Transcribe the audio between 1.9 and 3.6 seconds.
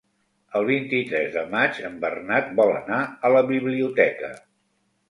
en Bernat vol anar a la